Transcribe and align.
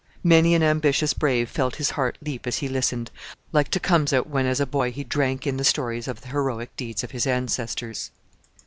Many 0.23 0.55
an 0.55 0.63
ambitious 0.63 1.13
brave 1.13 1.47
felt 1.47 1.75
his 1.75 1.91
heart 1.91 2.17
leap 2.25 2.47
as 2.47 2.57
he 2.57 2.67
listened 2.67 3.11
like 3.51 3.69
Tecumseh 3.69 4.21
when 4.23 4.47
as 4.47 4.59
a 4.59 4.65
boy 4.65 4.91
he 4.91 5.03
drank 5.03 5.45
in 5.45 5.57
the 5.57 5.63
stories 5.63 6.07
of 6.07 6.21
the 6.21 6.29
heroic 6.29 6.75
deeds 6.75 7.03
of 7.03 7.11
his 7.11 7.27
ancestors. 7.27 8.09